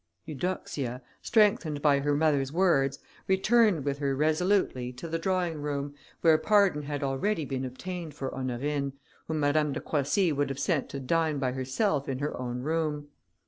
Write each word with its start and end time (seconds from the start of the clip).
Eudoxia, 0.25 1.03
strengthened 1.21 1.79
by 1.79 1.99
her 1.99 2.15
mother's 2.15 2.51
words, 2.51 2.97
returned 3.27 3.85
with 3.85 3.99
her 3.99 4.15
resolutely 4.15 4.91
to 4.91 5.07
the 5.07 5.19
drawing 5.19 5.61
room, 5.61 5.93
where 6.21 6.39
pardon 6.39 6.81
had 6.81 7.03
already 7.03 7.45
been 7.45 7.63
obtained 7.63 8.15
for 8.15 8.33
Honorine, 8.33 8.93
whom 9.27 9.39
Madame 9.39 9.73
de 9.73 9.79
Croissy 9.79 10.31
would 10.31 10.49
have 10.49 10.57
sent 10.57 10.89
to 10.89 10.99
dine 10.99 11.37
by 11.37 11.51
herself 11.51 12.09
in 12.09 12.17
her 12.17 12.35
own 12.41 12.63
room. 12.63 13.09